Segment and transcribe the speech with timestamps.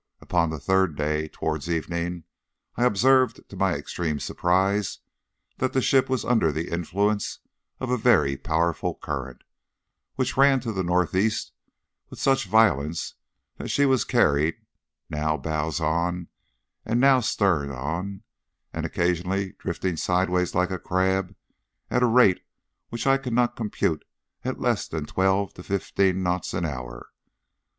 [0.19, 2.23] Upon the third day, towards evening,
[2.75, 4.97] I observed to my extreme surprise
[5.59, 7.37] that the ship was under the influence
[7.79, 9.43] of a very powerful current,
[10.15, 11.51] which ran to the north east
[12.09, 13.13] with such violence
[13.57, 14.55] that she was carried,
[15.07, 16.29] now bows on,
[16.87, 18.23] now stern on,
[18.73, 21.35] and occasionally drifting sideways like a crab,
[21.91, 22.41] at a rate
[22.89, 24.03] which I cannot compute
[24.43, 27.09] at less than twelve or fifteen knots an hour.